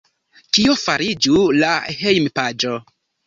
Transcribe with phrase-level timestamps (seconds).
[0.57, 2.73] Kio fariĝu la hejmpaĝo?